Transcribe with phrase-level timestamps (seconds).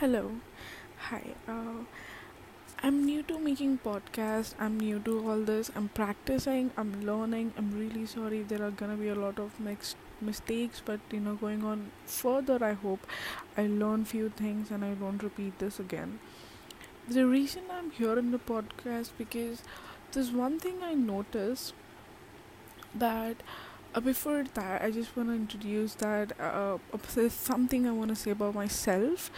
[0.00, 0.30] Hello.
[1.08, 1.34] Hi.
[1.46, 1.84] Uh,
[2.82, 4.54] I'm new to making podcast.
[4.58, 5.70] I'm new to all this.
[5.76, 6.70] I'm practicing.
[6.78, 7.52] I'm learning.
[7.58, 8.38] I'm really sorry.
[8.42, 12.58] There are gonna be a lot of mixed mistakes, but you know, going on further,
[12.64, 13.06] I hope
[13.58, 16.18] I learn few things and I don't repeat this again.
[17.06, 19.62] The reason I'm here in the podcast because
[20.12, 21.74] there's one thing I noticed
[22.94, 23.42] that
[23.94, 28.16] uh, before that, I just want to introduce that uh, uh, something I want to
[28.16, 29.30] say about myself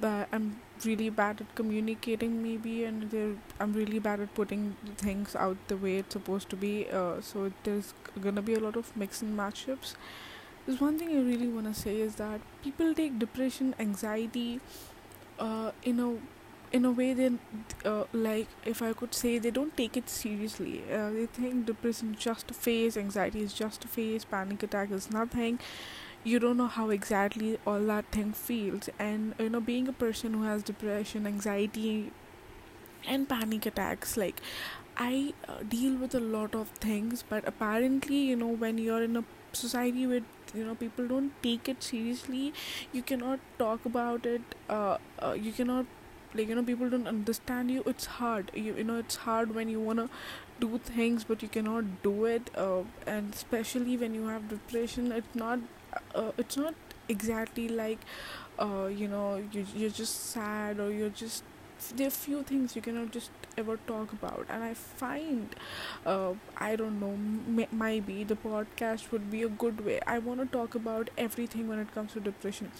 [0.00, 5.56] that I'm really bad at communicating maybe and I'm really bad at putting things out
[5.68, 9.22] the way it's supposed to be uh, so there's gonna be a lot of mix
[9.22, 9.94] and matchups.
[10.66, 14.60] There's one thing I really want to say is that people take depression anxiety
[15.38, 16.16] uh, in a
[16.72, 17.38] in a way then
[17.84, 20.82] uh, like if I could say they don't take it seriously.
[20.92, 24.90] Uh, they think depression is just a phase anxiety is just a phase panic attack
[24.90, 25.60] is nothing
[26.24, 28.88] you don't know how exactly all that thing feels.
[28.98, 32.10] And you know being a person who has depression anxiety
[33.06, 34.40] and panic attacks like
[34.96, 37.24] i uh, deal with a lot of things.
[37.28, 41.68] But apparently you know when you're in a society with you know people don't take
[41.68, 42.52] it seriously
[42.92, 45.86] you cannot talk about it uh, uh you cannot
[46.34, 47.82] like you know people don't understand you.
[47.86, 48.50] It's hard.
[48.54, 50.08] You, you know it's hard when you want to
[50.60, 55.34] do things but you cannot do it uh, and especially when you have depression it's
[55.34, 55.58] not
[56.14, 56.74] uh, it's not
[57.08, 57.98] exactly like
[58.58, 61.42] uh, you know you, you're just sad or you're just
[61.92, 65.54] there are few things you cannot just ever talk about and i find
[66.06, 67.16] uh, i don't know
[67.72, 70.00] maybe the podcast would be a good way.
[70.06, 72.70] I want to talk about everything when it comes to depression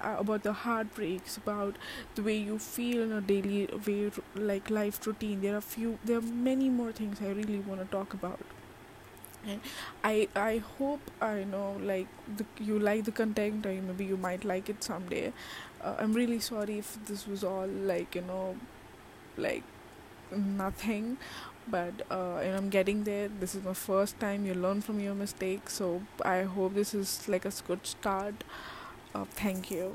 [0.00, 1.76] uh, about the heartbreaks about
[2.14, 5.40] the way you feel in a daily way like life routine.
[5.40, 8.40] There are few there are many more things i really want to talk about
[9.46, 9.60] and
[10.04, 12.06] i i hope i know like
[12.36, 15.32] the, you like the content or maybe you might like it someday.
[15.82, 18.56] Uh, i'm really sorry if this was all like you know
[19.36, 19.62] like
[20.34, 21.16] nothing.
[21.66, 23.28] But uh, and i'm getting there.
[23.28, 24.44] This is my first time.
[24.46, 25.74] You learn from your mistakes.
[25.74, 28.44] So i hope this is like a good start.
[29.14, 29.94] Uh, thank you